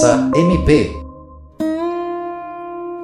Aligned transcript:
Conversa 0.00 0.30
MP. 0.34 0.92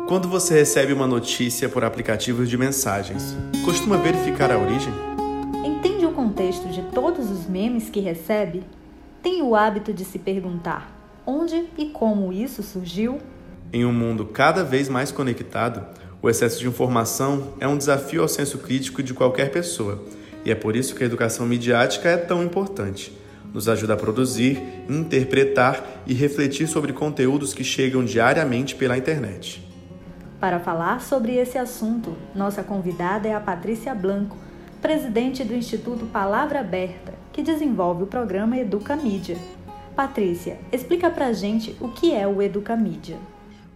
Quando 0.09 0.31
você 0.31 0.55
recebe 0.55 0.95
uma 0.95 1.07
notícia 1.07 1.69
por 1.69 1.85
aplicativos 1.85 2.49
de 2.49 2.57
mensagens, 2.57 3.37
costuma 3.67 3.99
verificar 3.99 4.51
a 4.51 4.59
origem? 4.59 4.95
Entende 5.63 6.07
o 6.07 6.13
contexto 6.13 6.69
de 6.69 6.81
todos 6.95 7.31
os 7.31 7.47
memes 7.47 7.91
que 7.91 8.01
recebe? 8.01 8.63
Tem 9.23 9.43
o 9.43 9.55
hábito 9.55 9.93
de 9.93 10.07
se 10.07 10.19
perguntar 10.19 10.91
onde 11.27 11.69
e 11.77 11.91
como 11.91 12.33
isso 12.33 12.63
surgiu? 12.63 13.19
Em 13.71 13.85
um 13.85 13.93
mundo 13.93 14.25
cada 14.25 14.65
vez 14.65 14.89
mais 14.89 15.13
conectado, 15.13 15.85
o 16.23 16.31
excesso 16.31 16.59
de 16.59 16.67
informação 16.67 17.49
é 17.61 17.69
um 17.69 17.77
desafio 17.77 18.23
ao 18.23 18.29
senso 18.29 18.57
crítico 18.57 19.03
de 19.03 19.13
qualquer 19.13 19.51
pessoa, 19.51 20.03
e 20.47 20.51
é 20.51 20.55
por 20.55 20.75
isso 20.75 20.95
que 20.95 21.03
a 21.03 21.07
educação 21.07 21.45
midiática 21.45 22.09
é 22.09 22.17
tão 22.17 22.43
importante. 22.43 23.26
Nos 23.57 23.71
ajuda 23.71 23.95
a 23.95 23.97
produzir, 23.97 24.85
interpretar 24.87 25.83
e 26.07 26.13
refletir 26.13 26.69
sobre 26.69 26.93
conteúdos 26.93 27.55
que 27.55 27.65
chegam 27.65 28.05
diariamente 28.05 28.75
pela 28.75 28.99
internet. 28.99 29.67
Para 30.39 30.61
falar 30.61 31.01
sobre 31.01 31.37
esse 31.37 31.57
assunto, 31.57 32.15
nossa 32.35 32.63
convidada 32.63 33.27
é 33.27 33.35
a 33.35 33.41
Patrícia 33.41 33.95
Blanco, 33.95 34.37
presidente 34.83 35.43
do 35.43 35.55
Instituto 35.55 36.05
Palavra 36.05 36.61
Aberta, 36.61 37.15
que 37.33 37.41
desenvolve 37.41 38.03
o 38.03 38.07
programa 38.07 38.59
Educa 38.59 38.95
Mídia. 38.95 39.39
Patrícia, 39.97 40.59
explica 40.71 41.09
pra 41.09 41.33
gente 41.33 41.75
o 41.81 41.89
que 41.89 42.13
é 42.13 42.29
o 42.29 42.43
Educa 42.43 42.77
Mídia. 42.77 43.17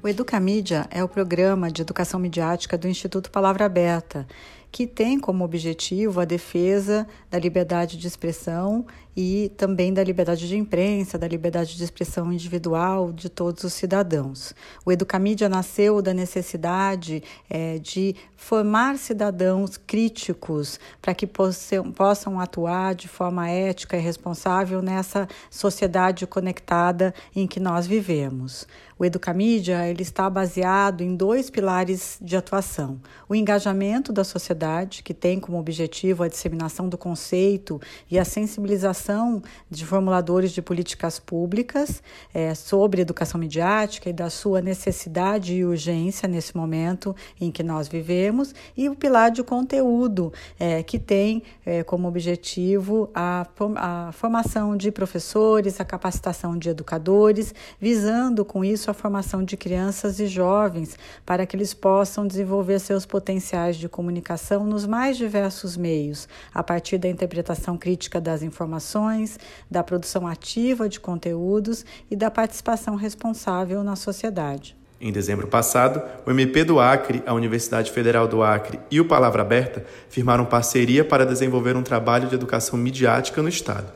O 0.03 0.09
Educa 0.09 0.39
Mídia 0.39 0.87
é 0.91 1.03
o 1.03 1.09
programa 1.09 1.71
de 1.71 1.81
educação 1.81 2.21
midiática 2.21 2.77
do 2.77 2.87
Instituto 2.87 3.31
Palavra 3.31 3.65
Aberta 3.65 4.27
que 4.73 4.87
tem 4.87 5.19
como 5.19 5.45
objetivo 5.45 6.21
a 6.21 6.25
defesa 6.25 7.07
da 7.31 7.39
liberdade 7.39 7.97
de 7.97 8.07
expressão 8.07 8.87
e 9.17 9.51
também 9.57 9.93
da 9.93 10.03
liberdade 10.03 10.47
de 10.49 10.57
imprensa, 10.57 11.19
da 11.19 11.27
liberdade 11.27 11.77
de 11.77 11.83
expressão 11.83 12.33
individual 12.33 13.13
de 13.13 13.29
todos 13.29 13.65
os 13.65 13.73
cidadãos. 13.73 14.55
O 14.85 14.93
Educamídia 14.93 15.49
nasceu 15.49 16.01
da 16.01 16.15
necessidade 16.15 17.23
é, 17.49 17.79
de 17.79 18.15
formar 18.37 18.97
cidadãos 18.97 19.77
críticos 19.77 20.79
para 21.03 21.15
que 21.15 21.27
possam, 21.27 21.91
possam 21.93 22.41
atuar 22.41 22.95
de 22.95 23.09
forma 23.09 23.49
ética 23.49 23.97
e 23.97 24.01
responsável 24.01 24.81
nessa 24.81 25.29
sociedade 25.51 26.27
conectada 26.27 27.13
em 27.35 27.47
que 27.47 27.59
nós 27.59 27.87
vivemos. 27.87 28.67
O 29.01 29.05
Educamídia 29.05 29.89
ele 29.89 30.03
está 30.03 30.29
baseado 30.29 31.01
em 31.01 31.17
dois 31.17 31.49
pilares 31.49 32.19
de 32.21 32.37
atuação: 32.37 33.01
o 33.27 33.35
engajamento 33.35 34.13
da 34.13 34.25
sociedade, 34.25 34.60
que 35.03 35.15
tem 35.15 35.41
como 35.41 35.59
objetivo 35.59 36.23
a 36.23 36.29
disseminação 36.29 36.89
do 36.89 36.99
conceito 36.99 37.81
e 38.11 38.19
a 38.19 38.25
sensibilização 38.25 39.43
de 39.71 39.87
formuladores 39.87 40.53
de 40.53 40.61
políticas 40.61 41.19
públicas 41.19 42.03
é, 42.35 42.55
sobre 42.55 43.01
educação 43.01 43.41
midiática 43.41 44.11
e 44.11 44.13
da 44.13 44.29
sua 44.29 44.61
necessidade 44.61 45.55
e 45.55 45.65
urgência 45.65 46.29
nesse 46.29 46.57
momento 46.57 47.15
em 47.41 47.51
que 47.51 47.63
nós 47.63 47.89
vivemos, 47.89 48.55
e 48.77 48.89
o 48.89 48.95
pilar 48.95 49.31
de 49.31 49.43
conteúdo, 49.43 50.33
é, 50.59 50.83
que 50.83 50.99
tem 50.99 51.43
é, 51.65 51.83
como 51.83 52.07
objetivo 52.07 53.09
a, 53.15 53.47
a 53.77 54.13
formação 54.13 54.77
de 54.77 54.91
professores, 54.91 55.81
a 55.81 55.85
capacitação 55.85 56.59
de 56.59 56.69
educadores, 56.69 57.55
visando 57.81 58.45
com 58.45 58.65
isso 58.65 58.91
a 58.91 58.95
formação 58.95 59.43
de 59.43 59.57
crianças 59.57 60.21
e 60.21 60.27
jovens 60.27 60.99
para 61.25 61.47
que 61.47 61.57
eles 61.57 61.73
possam 61.73 62.27
desenvolver 62.27 62.79
seus 62.79 63.07
potenciais 63.07 63.77
de 63.77 63.89
comunicação 63.89 64.50
nos 64.59 64.87
mais 64.87 65.17
diversos 65.17 65.77
meios, 65.77 66.29
a 66.53 66.63
partir 66.63 66.99
da 66.99 67.09
interpretação 67.09 67.79
crítica 67.79 68.21
das 68.21 68.43
informações, 68.43 69.39
da 69.71 69.85
produção 69.85 70.27
ativa 70.27 70.89
de 70.89 70.99
conteúdos 70.99 71.85
e 72.11 72.17
da 72.17 72.31
participação 72.31 72.97
responsável 72.97 73.85
na 73.85 73.95
sociedade. 73.95 74.77
Em 75.01 75.11
dezembro 75.11 75.47
passado, 75.47 76.03
o 76.27 76.31
MP 76.31 76.63
do 76.63 76.79
Acre, 76.79 77.23
a 77.25 77.33
Universidade 77.33 77.91
Federal 77.91 78.29
do 78.29 78.43
Acre 78.43 78.79
e 78.91 79.01
o 79.01 79.05
Palavra 79.07 79.41
Aberta 79.41 79.87
firmaram 80.11 80.45
parceria 80.45 81.03
para 81.03 81.25
desenvolver 81.25 81.75
um 81.75 81.83
trabalho 81.83 82.29
de 82.29 82.35
educação 82.35 82.79
midiática 82.79 83.41
no 83.41 83.49
Estado. 83.49 83.91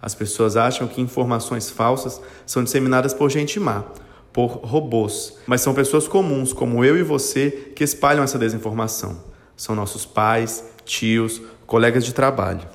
As 0.00 0.14
pessoas 0.14 0.56
acham 0.56 0.88
que 0.88 1.00
informações 1.00 1.68
falsas 1.68 2.22
são 2.46 2.64
disseminadas 2.64 3.12
por 3.12 3.28
gente 3.30 3.60
má, 3.60 3.84
por 4.32 4.60
robôs, 4.64 5.38
mas 5.46 5.60
são 5.60 5.74
pessoas 5.74 6.08
comuns, 6.08 6.54
como 6.54 6.82
eu 6.82 6.96
e 6.96 7.02
você, 7.02 7.50
que 7.74 7.84
espalham 7.84 8.24
essa 8.24 8.38
desinformação. 8.38 9.35
São 9.56 9.74
nossos 9.74 10.04
pais, 10.04 10.64
tios, 10.84 11.40
colegas 11.66 12.04
de 12.04 12.12
trabalho. 12.12 12.68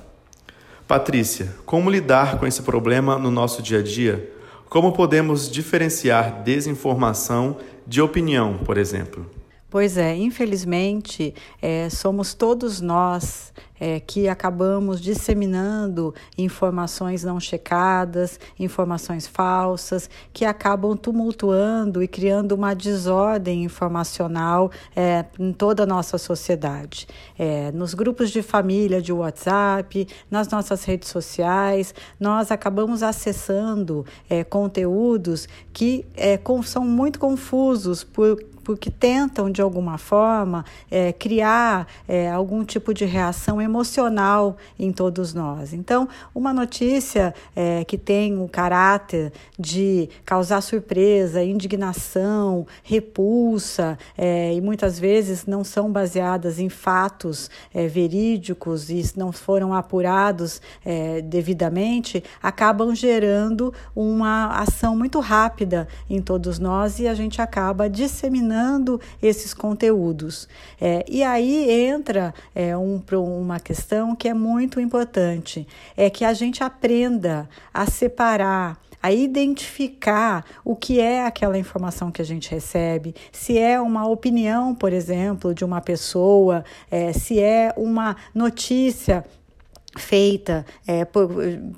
Patrícia, 0.86 1.54
como 1.64 1.90
lidar 1.90 2.38
com 2.38 2.46
esse 2.46 2.62
problema 2.62 3.18
no 3.18 3.30
nosso 3.30 3.62
dia 3.62 3.78
a 3.78 3.82
dia? 3.82 4.30
Como 4.68 4.92
podemos 4.92 5.50
diferenciar 5.50 6.42
desinformação 6.42 7.56
de 7.86 8.02
opinião, 8.02 8.58
por 8.58 8.76
exemplo? 8.76 9.26
Pois 9.72 9.96
é, 9.96 10.14
infelizmente, 10.14 11.34
é, 11.62 11.88
somos 11.88 12.34
todos 12.34 12.82
nós 12.82 13.54
é, 13.80 13.98
que 14.00 14.28
acabamos 14.28 15.00
disseminando 15.00 16.14
informações 16.36 17.24
não 17.24 17.40
checadas, 17.40 18.38
informações 18.58 19.26
falsas, 19.26 20.10
que 20.30 20.44
acabam 20.44 20.94
tumultuando 20.94 22.02
e 22.02 22.06
criando 22.06 22.52
uma 22.52 22.74
desordem 22.74 23.64
informacional 23.64 24.70
é, 24.94 25.24
em 25.38 25.54
toda 25.54 25.84
a 25.84 25.86
nossa 25.86 26.18
sociedade. 26.18 27.08
É, 27.38 27.72
nos 27.72 27.94
grupos 27.94 28.30
de 28.30 28.42
família 28.42 29.00
de 29.00 29.10
WhatsApp, 29.12 30.06
nas 30.30 30.48
nossas 30.48 30.84
redes 30.84 31.08
sociais, 31.08 31.94
nós 32.20 32.50
acabamos 32.50 33.02
acessando 33.02 34.04
é, 34.28 34.44
conteúdos 34.44 35.48
que 35.72 36.04
é, 36.14 36.38
são 36.62 36.84
muito 36.84 37.18
confusos 37.18 38.04
porque 38.62 38.90
tentam, 38.90 39.50
de 39.50 39.60
alguma 39.60 39.98
forma, 39.98 40.64
é, 40.90 41.12
criar 41.12 41.86
é, 42.06 42.30
algum 42.30 42.64
tipo 42.64 42.94
de 42.94 43.04
reação 43.04 43.60
emocional 43.60 44.56
em 44.78 44.92
todos 44.92 45.34
nós. 45.34 45.72
Então, 45.72 46.08
uma 46.34 46.52
notícia 46.52 47.34
é, 47.54 47.84
que 47.84 47.98
tem 47.98 48.38
o 48.38 48.48
caráter 48.48 49.32
de 49.58 50.08
causar 50.24 50.60
surpresa, 50.60 51.42
indignação, 51.42 52.66
repulsa, 52.82 53.98
é, 54.16 54.54
e 54.54 54.60
muitas 54.60 54.98
vezes 54.98 55.46
não 55.46 55.64
são 55.64 55.90
baseadas 55.90 56.58
em 56.58 56.68
fatos 56.68 57.50
é, 57.74 57.86
verídicos 57.86 58.90
e 58.90 59.02
não 59.16 59.32
foram 59.32 59.74
apurados 59.74 60.60
é, 60.84 61.20
devidamente, 61.20 62.22
acabam 62.42 62.94
gerando 62.94 63.74
uma 63.96 64.60
ação 64.60 64.96
muito 64.96 65.18
rápida 65.18 65.88
em 66.08 66.20
todos 66.20 66.58
nós 66.58 67.00
e 67.00 67.08
a 67.08 67.14
gente 67.14 67.42
acaba 67.42 67.90
disseminando 67.90 68.51
disseminando 68.52 69.00
esses 69.22 69.54
conteúdos. 69.54 70.48
É, 70.80 71.04
e 71.08 71.22
aí 71.22 71.70
entra 71.70 72.34
é, 72.54 72.76
um, 72.76 73.02
uma 73.12 73.58
questão 73.58 74.14
que 74.14 74.28
é 74.28 74.34
muito 74.34 74.78
importante: 74.78 75.66
é 75.96 76.10
que 76.10 76.24
a 76.24 76.34
gente 76.34 76.62
aprenda 76.62 77.48
a 77.72 77.86
separar 77.86 78.80
a 79.02 79.10
identificar 79.10 80.44
o 80.64 80.76
que 80.76 81.00
é 81.00 81.26
aquela 81.26 81.58
informação 81.58 82.12
que 82.12 82.22
a 82.22 82.24
gente 82.24 82.48
recebe, 82.48 83.16
se 83.32 83.58
é 83.58 83.80
uma 83.80 84.06
opinião, 84.06 84.76
por 84.76 84.92
exemplo, 84.92 85.52
de 85.52 85.64
uma 85.64 85.80
pessoa, 85.80 86.64
é, 86.88 87.12
se 87.12 87.40
é 87.40 87.74
uma 87.76 88.14
notícia 88.32 89.24
feita 89.96 90.64
é, 90.86 91.04
por, 91.04 91.28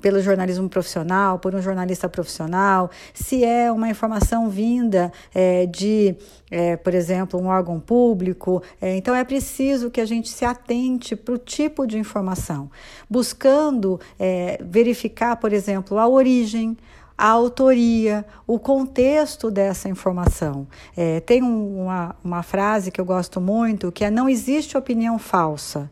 pelo 0.01 0.21
jornalismo 0.21 0.69
profissional, 0.69 1.39
por 1.39 1.53
um 1.53 1.61
jornalista 1.61 2.07
profissional, 2.07 2.89
se 3.13 3.43
é 3.43 3.71
uma 3.71 3.89
informação 3.89 4.49
vinda 4.49 5.11
é, 5.33 5.65
de, 5.65 6.15
é, 6.49 6.77
por 6.77 6.93
exemplo, 6.93 7.39
um 7.39 7.47
órgão 7.47 7.79
público. 7.79 8.63
É, 8.81 8.95
então, 8.95 9.13
é 9.13 9.23
preciso 9.23 9.91
que 9.91 9.99
a 9.99 10.05
gente 10.05 10.29
se 10.29 10.45
atente 10.45 11.15
para 11.15 11.33
o 11.33 11.37
tipo 11.37 11.85
de 11.85 11.97
informação, 11.97 12.69
buscando 13.09 13.99
é, 14.17 14.59
verificar, 14.63 15.35
por 15.35 15.51
exemplo, 15.51 15.97
a 15.99 16.07
origem, 16.07 16.77
a 17.17 17.29
autoria, 17.29 18.25
o 18.45 18.59
contexto 18.59 19.49
dessa 19.49 19.87
informação. 19.87 20.67
É, 20.95 21.19
tem 21.21 21.41
uma, 21.41 22.15
uma 22.23 22.43
frase 22.43 22.91
que 22.91 22.99
eu 22.99 23.05
gosto 23.05 23.39
muito 23.39 23.91
que 23.91 24.03
é: 24.03 24.11
não 24.11 24.27
existe 24.27 24.77
opinião 24.77 25.17
falsa. 25.17 25.89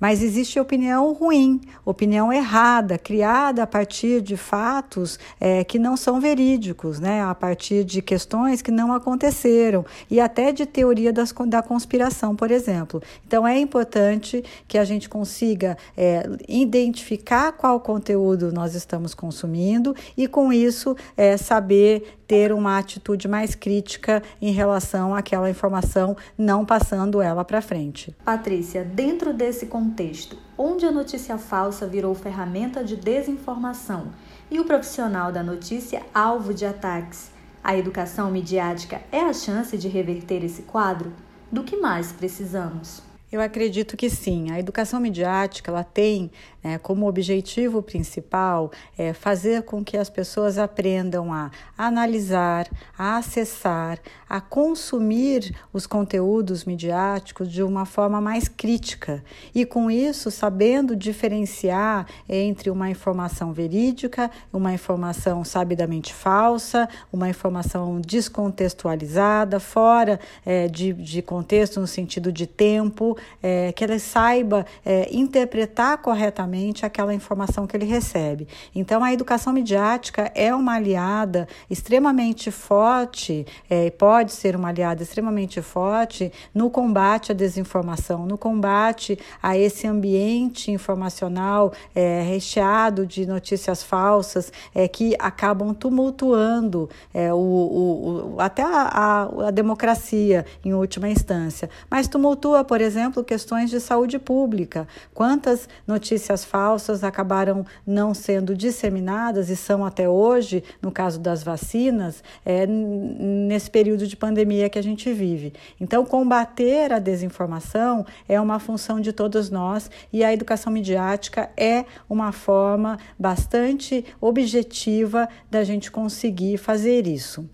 Mas 0.00 0.22
existe 0.22 0.60
opinião 0.60 1.12
ruim, 1.12 1.60
opinião 1.84 2.32
errada, 2.32 2.98
criada 2.98 3.62
a 3.62 3.66
partir 3.66 4.20
de 4.20 4.36
fatos 4.36 5.18
é, 5.40 5.64
que 5.64 5.78
não 5.78 5.96
são 5.96 6.20
verídicos, 6.20 7.00
né? 7.00 7.22
a 7.22 7.34
partir 7.34 7.84
de 7.84 8.00
questões 8.00 8.62
que 8.62 8.70
não 8.70 8.92
aconteceram 8.92 9.84
e 10.10 10.20
até 10.20 10.52
de 10.52 10.66
teoria 10.66 11.12
das, 11.12 11.32
da 11.46 11.62
conspiração, 11.62 12.36
por 12.36 12.50
exemplo. 12.50 13.02
Então 13.26 13.46
é 13.46 13.58
importante 13.58 14.44
que 14.66 14.78
a 14.78 14.84
gente 14.84 15.08
consiga 15.08 15.76
é, 15.96 16.28
identificar 16.48 17.52
qual 17.52 17.80
conteúdo 17.80 18.52
nós 18.52 18.74
estamos 18.74 19.14
consumindo 19.14 19.94
e, 20.16 20.28
com 20.28 20.52
isso, 20.52 20.96
é, 21.16 21.36
saber 21.36 22.17
ter 22.28 22.52
uma 22.52 22.78
atitude 22.78 23.26
mais 23.26 23.54
crítica 23.54 24.22
em 24.40 24.52
relação 24.52 25.14
àquela 25.14 25.50
informação, 25.50 26.16
não 26.36 26.64
passando 26.64 27.20
ela 27.22 27.44
para 27.44 27.62
frente. 27.62 28.14
Patrícia, 28.24 28.84
dentro 28.84 29.32
desse 29.32 29.66
contexto, 29.66 30.36
onde 30.56 30.84
a 30.84 30.92
notícia 30.92 31.38
falsa 31.38 31.86
virou 31.86 32.14
ferramenta 32.14 32.84
de 32.84 32.94
desinformação 32.94 34.08
e 34.50 34.60
o 34.60 34.64
profissional 34.64 35.32
da 35.32 35.42
notícia 35.42 36.02
alvo 36.14 36.52
de 36.52 36.66
ataques, 36.66 37.30
A 37.62 37.76
educação 37.76 38.30
midiática 38.30 39.02
é 39.12 39.20
a 39.20 39.32
chance 39.32 39.76
de 39.76 39.88
reverter 39.88 40.44
esse 40.44 40.62
quadro? 40.62 41.12
Do 41.50 41.64
que 41.64 41.76
mais 41.76 42.12
precisamos? 42.12 43.02
Eu 43.30 43.42
acredito 43.42 43.94
que 43.94 44.08
sim. 44.08 44.50
A 44.50 44.58
educação 44.58 44.98
midiática 44.98 45.70
ela 45.70 45.84
tem 45.84 46.30
é, 46.64 46.78
como 46.78 47.06
objetivo 47.06 47.82
principal 47.82 48.72
é 48.96 49.12
fazer 49.12 49.62
com 49.64 49.84
que 49.84 49.98
as 49.98 50.08
pessoas 50.08 50.56
aprendam 50.56 51.32
a 51.32 51.50
analisar, 51.76 52.66
a 52.96 53.18
acessar, 53.18 53.98
a 54.28 54.40
consumir 54.40 55.54
os 55.74 55.86
conteúdos 55.86 56.64
midiáticos 56.64 57.52
de 57.52 57.62
uma 57.62 57.84
forma 57.84 58.18
mais 58.18 58.48
crítica 58.48 59.22
e, 59.54 59.66
com 59.66 59.90
isso, 59.90 60.30
sabendo 60.30 60.96
diferenciar 60.96 62.06
entre 62.26 62.70
uma 62.70 62.88
informação 62.88 63.52
verídica, 63.52 64.30
uma 64.50 64.72
informação 64.72 65.44
sabidamente 65.44 66.14
falsa, 66.14 66.88
uma 67.12 67.28
informação 67.28 68.00
descontextualizada, 68.00 69.60
fora 69.60 70.18
é, 70.46 70.66
de, 70.66 70.94
de 70.94 71.20
contexto 71.20 71.78
no 71.78 71.86
sentido 71.86 72.32
de 72.32 72.46
tempo 72.46 73.17
é, 73.42 73.72
que 73.72 73.84
ele 73.84 73.98
saiba 73.98 74.66
é, 74.84 75.08
interpretar 75.12 75.98
corretamente 75.98 76.84
aquela 76.84 77.14
informação 77.14 77.66
que 77.66 77.76
ele 77.76 77.86
recebe. 77.86 78.46
Então, 78.74 79.02
a 79.02 79.12
educação 79.12 79.52
midiática 79.52 80.30
é 80.34 80.54
uma 80.54 80.74
aliada 80.74 81.48
extremamente 81.70 82.50
forte, 82.50 83.46
é, 83.68 83.90
pode 83.90 84.32
ser 84.32 84.56
uma 84.56 84.68
aliada 84.68 85.02
extremamente 85.02 85.62
forte 85.62 86.32
no 86.54 86.70
combate 86.70 87.32
à 87.32 87.34
desinformação, 87.34 88.26
no 88.26 88.38
combate 88.38 89.18
a 89.42 89.56
esse 89.56 89.86
ambiente 89.86 90.70
informacional 90.70 91.72
é, 91.94 92.22
recheado 92.22 93.06
de 93.06 93.26
notícias 93.26 93.82
falsas 93.82 94.52
é, 94.74 94.86
que 94.86 95.14
acabam 95.18 95.74
tumultuando 95.74 96.88
é, 97.12 97.32
o, 97.32 97.36
o, 97.36 98.34
o, 98.34 98.40
até 98.40 98.62
a, 98.62 98.68
a, 98.68 99.48
a 99.48 99.50
democracia 99.50 100.44
em 100.64 100.74
última 100.74 101.08
instância. 101.08 101.68
Mas 101.90 102.08
tumultua, 102.08 102.64
por 102.64 102.80
exemplo, 102.80 103.07
questões 103.24 103.70
de 103.70 103.80
saúde 103.80 104.18
pública. 104.18 104.86
Quantas 105.12 105.68
notícias 105.86 106.44
falsas 106.44 107.02
acabaram 107.02 107.64
não 107.86 108.14
sendo 108.14 108.54
disseminadas 108.54 109.50
e 109.50 109.56
são 109.56 109.84
até 109.84 110.08
hoje, 110.08 110.62
no 110.80 110.90
caso 110.90 111.20
das 111.20 111.42
vacinas, 111.42 112.22
é, 112.44 112.66
nesse 112.66 113.70
período 113.70 114.06
de 114.06 114.16
pandemia 114.16 114.68
que 114.68 114.78
a 114.78 114.82
gente 114.82 115.12
vive. 115.12 115.52
Então, 115.80 116.04
combater 116.04 116.92
a 116.92 116.98
desinformação 116.98 118.04
é 118.28 118.40
uma 118.40 118.58
função 118.58 119.00
de 119.00 119.12
todos 119.12 119.50
nós 119.50 119.90
e 120.12 120.22
a 120.22 120.32
educação 120.32 120.72
midiática 120.72 121.50
é 121.56 121.84
uma 122.08 122.32
forma 122.32 122.98
bastante 123.18 124.04
objetiva 124.20 125.28
da 125.50 125.64
gente 125.64 125.90
conseguir 125.90 126.58
fazer 126.58 127.06
isso. 127.06 127.48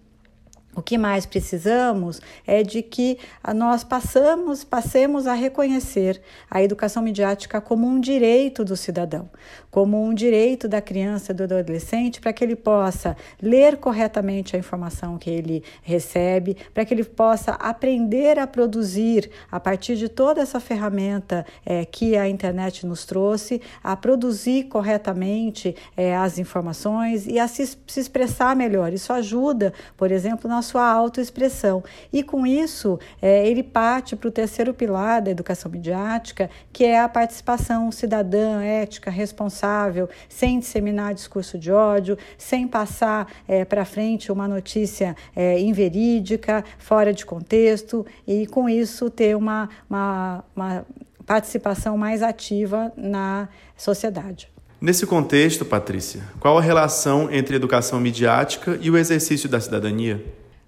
O 0.76 0.82
que 0.82 0.98
mais 0.98 1.24
precisamos 1.24 2.20
é 2.44 2.62
de 2.62 2.82
que 2.82 3.18
nós 3.54 3.84
passamos, 3.84 4.64
passemos 4.64 5.26
a 5.26 5.32
reconhecer 5.32 6.20
a 6.50 6.62
educação 6.62 7.02
midiática 7.02 7.60
como 7.60 7.86
um 7.86 8.00
direito 8.00 8.64
do 8.64 8.76
cidadão, 8.76 9.30
como 9.70 10.02
um 10.02 10.12
direito 10.12 10.66
da 10.66 10.80
criança 10.80 11.30
e 11.30 11.34
do 11.34 11.44
adolescente 11.44 12.20
para 12.20 12.32
que 12.32 12.42
ele 12.42 12.56
possa 12.56 13.16
ler 13.40 13.76
corretamente 13.76 14.56
a 14.56 14.58
informação 14.58 15.16
que 15.16 15.30
ele 15.30 15.62
recebe, 15.82 16.56
para 16.72 16.84
que 16.84 16.92
ele 16.92 17.04
possa 17.04 17.52
aprender 17.52 18.38
a 18.38 18.46
produzir 18.46 19.30
a 19.50 19.60
partir 19.60 19.94
de 19.94 20.08
toda 20.08 20.40
essa 20.40 20.58
ferramenta 20.58 21.46
é, 21.64 21.84
que 21.84 22.16
a 22.16 22.28
internet 22.28 22.84
nos 22.84 23.04
trouxe, 23.04 23.60
a 23.82 23.94
produzir 23.94 24.64
corretamente 24.64 25.76
é, 25.96 26.16
as 26.16 26.38
informações 26.38 27.26
e 27.28 27.38
a 27.38 27.46
se, 27.46 27.64
se 27.86 28.00
expressar 28.00 28.56
melhor. 28.56 28.92
Isso 28.92 29.12
ajuda, 29.12 29.72
por 29.96 30.10
exemplo, 30.10 30.48
na 30.48 30.63
sua 30.64 30.84
autoexpressão. 30.84 31.84
E 32.12 32.24
com 32.24 32.44
isso, 32.44 32.98
é, 33.22 33.46
ele 33.48 33.62
parte 33.62 34.16
para 34.16 34.28
o 34.28 34.32
terceiro 34.32 34.74
pilar 34.74 35.22
da 35.22 35.30
educação 35.30 35.70
midiática, 35.70 36.50
que 36.72 36.84
é 36.84 36.98
a 36.98 37.08
participação 37.08 37.92
cidadã, 37.92 38.60
ética, 38.62 39.10
responsável, 39.10 40.08
sem 40.28 40.58
disseminar 40.58 41.14
discurso 41.14 41.56
de 41.56 41.70
ódio, 41.70 42.18
sem 42.36 42.66
passar 42.66 43.32
é, 43.46 43.64
para 43.64 43.84
frente 43.84 44.32
uma 44.32 44.48
notícia 44.48 45.14
é, 45.36 45.60
inverídica, 45.60 46.64
fora 46.78 47.12
de 47.12 47.24
contexto, 47.24 48.04
e 48.26 48.46
com 48.48 48.68
isso 48.68 49.08
ter 49.08 49.36
uma, 49.36 49.68
uma, 49.88 50.44
uma 50.56 50.86
participação 51.24 51.96
mais 51.96 52.22
ativa 52.22 52.92
na 52.96 53.48
sociedade. 53.76 54.52
Nesse 54.84 55.06
contexto, 55.06 55.64
Patrícia, 55.64 56.22
qual 56.38 56.58
a 56.58 56.60
relação 56.60 57.32
entre 57.32 57.56
educação 57.56 57.98
midiática 57.98 58.78
e 58.82 58.90
o 58.90 58.98
exercício 58.98 59.48
da 59.48 59.58
cidadania? 59.58 60.22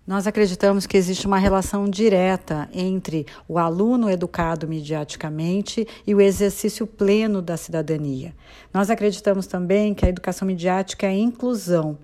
Nós 0.06 0.24
acreditamos 0.28 0.86
que 0.86 0.96
existe 0.96 1.26
uma 1.26 1.36
relação 1.36 1.90
direta 1.90 2.68
entre 2.72 3.26
o 3.48 3.58
aluno 3.58 4.08
educado 4.08 4.68
midiaticamente 4.68 5.84
e 6.06 6.14
o 6.14 6.20
exercício 6.20 6.86
pleno 6.86 7.42
da 7.42 7.56
cidadania. 7.56 8.32
Nós 8.72 8.88
acreditamos 8.88 9.48
também 9.48 9.94
que 9.94 10.06
a 10.06 10.08
educação 10.08 10.46
midiática 10.46 11.08
é 11.08 11.12
inclusão, 11.12 11.98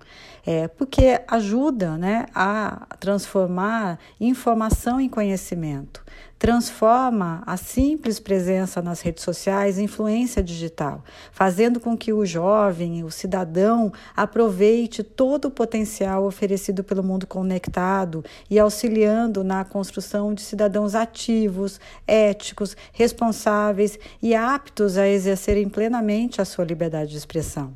é, 0.46 0.68
porque 0.68 1.20
ajuda 1.28 1.96
né, 1.96 2.26
a 2.34 2.86
transformar 2.98 3.98
informação 4.20 5.00
em 5.00 5.08
conhecimento 5.08 6.02
transforma 6.42 7.40
a 7.46 7.56
simples 7.56 8.18
presença 8.18 8.82
nas 8.82 9.00
redes 9.00 9.22
sociais 9.22 9.78
em 9.78 9.84
influência 9.84 10.42
digital, 10.42 11.04
fazendo 11.30 11.78
com 11.78 11.96
que 11.96 12.12
o 12.12 12.26
jovem, 12.26 13.04
o 13.04 13.12
cidadão, 13.12 13.92
aproveite 14.16 15.04
todo 15.04 15.44
o 15.44 15.50
potencial 15.52 16.24
oferecido 16.24 16.82
pelo 16.82 17.00
mundo 17.00 17.28
conectado 17.28 18.24
e 18.50 18.58
auxiliando 18.58 19.44
na 19.44 19.64
construção 19.64 20.34
de 20.34 20.42
cidadãos 20.42 20.96
ativos, 20.96 21.78
éticos, 22.08 22.76
responsáveis 22.92 23.96
e 24.20 24.34
aptos 24.34 24.98
a 24.98 25.06
exercerem 25.06 25.68
plenamente 25.68 26.40
a 26.40 26.44
sua 26.44 26.64
liberdade 26.64 27.12
de 27.12 27.18
expressão. 27.18 27.72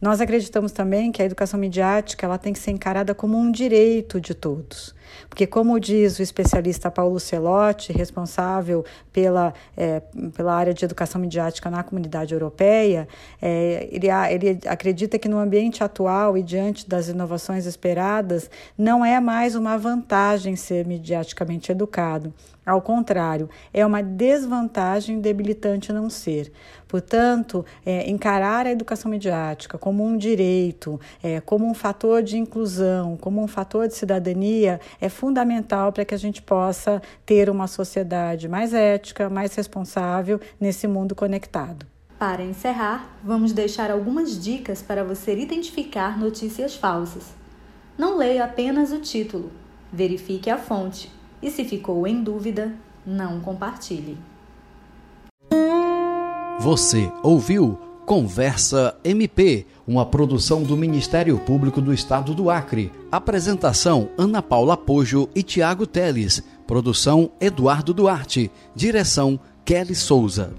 Nós 0.00 0.20
acreditamos 0.20 0.72
também 0.72 1.12
que 1.12 1.22
a 1.22 1.24
educação 1.24 1.60
midiática 1.60 2.07
ela 2.24 2.38
tem 2.38 2.52
que 2.52 2.58
ser 2.58 2.70
encarada 2.70 3.14
como 3.14 3.36
um 3.36 3.50
direito 3.50 4.20
de 4.20 4.34
todos. 4.34 4.94
Porque, 5.28 5.46
como 5.46 5.78
diz 5.78 6.18
o 6.18 6.22
especialista 6.22 6.90
Paulo 6.90 7.18
Celotti, 7.20 7.92
responsável 7.92 8.84
pela, 9.12 9.52
é, 9.76 10.00
pela 10.34 10.54
área 10.54 10.74
de 10.74 10.84
educação 10.84 11.20
midiática 11.20 11.70
na 11.70 11.82
comunidade 11.82 12.34
europeia, 12.34 13.08
é, 13.40 13.88
ele, 13.90 14.08
ele 14.08 14.60
acredita 14.66 15.18
que 15.18 15.28
no 15.28 15.38
ambiente 15.38 15.84
atual 15.84 16.36
e 16.36 16.42
diante 16.42 16.88
das 16.88 17.08
inovações 17.08 17.66
esperadas, 17.66 18.50
não 18.76 19.04
é 19.04 19.20
mais 19.20 19.54
uma 19.54 19.76
vantagem 19.76 20.56
ser 20.56 20.86
midiaticamente 20.86 21.72
educado. 21.72 22.32
Ao 22.68 22.82
contrário, 22.82 23.48
é 23.72 23.84
uma 23.86 24.02
desvantagem 24.02 25.20
debilitante 25.20 25.90
não 25.90 26.10
ser. 26.10 26.52
Portanto, 26.86 27.64
é, 27.84 28.10
encarar 28.10 28.66
a 28.66 28.70
educação 28.70 29.10
midiática 29.10 29.78
como 29.78 30.04
um 30.04 30.18
direito, 30.18 31.00
é, 31.22 31.40
como 31.40 31.66
um 31.66 31.72
fator 31.72 32.22
de 32.22 32.36
inclusão, 32.36 33.16
como 33.16 33.42
um 33.42 33.46
fator 33.46 33.88
de 33.88 33.94
cidadania, 33.94 34.80
é 35.00 35.08
fundamental 35.08 35.92
para 35.92 36.04
que 36.04 36.14
a 36.14 36.18
gente 36.18 36.42
possa 36.42 37.00
ter 37.24 37.48
uma 37.48 37.66
sociedade 37.66 38.48
mais 38.48 38.74
ética, 38.74 39.28
mais 39.28 39.54
responsável 39.54 40.40
nesse 40.60 40.86
mundo 40.86 41.14
conectado. 41.14 41.86
Para 42.18 42.42
encerrar, 42.42 43.16
vamos 43.22 43.52
deixar 43.52 43.90
algumas 43.90 44.42
dicas 44.42 44.82
para 44.82 45.04
você 45.04 45.38
identificar 45.38 46.18
notícias 46.18 46.74
falsas. 46.74 47.34
Não 47.96 48.16
leia 48.16 48.44
apenas 48.44 48.92
o 48.92 49.00
título, 49.00 49.52
verifique 49.92 50.50
a 50.50 50.58
fonte 50.58 51.10
e 51.40 51.50
se 51.50 51.64
ficou 51.64 52.06
em 52.06 52.22
dúvida, 52.22 52.72
não 53.06 53.40
compartilhe. 53.40 54.18
Você 56.58 57.10
ouviu 57.22 57.78
Conversa 58.08 58.96
MP, 59.04 59.66
uma 59.86 60.06
produção 60.06 60.62
do 60.62 60.74
Ministério 60.78 61.38
Público 61.40 61.78
do 61.78 61.92
Estado 61.92 62.32
do 62.32 62.48
Acre. 62.48 62.90
Apresentação: 63.12 64.08
Ana 64.16 64.40
Paula 64.40 64.78
Pojo 64.78 65.28
e 65.34 65.42
Tiago 65.42 65.86
Teles. 65.86 66.42
Produção: 66.66 67.30
Eduardo 67.38 67.92
Duarte. 67.92 68.50
Direção: 68.74 69.38
Kelly 69.62 69.94
Souza. 69.94 70.54